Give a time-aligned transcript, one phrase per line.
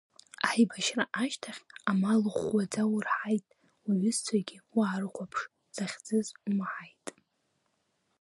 [0.49, 3.45] Аибашьра ашьҭахь амал ӷәӷәаӡа урҳаит,
[3.87, 5.39] уҩызцәагь уаарыхәаԥш,
[5.75, 7.07] захьӡыз умаҳаит…